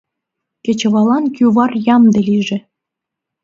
[0.63, 2.57] Кечываллан кӱвар ямде лийже!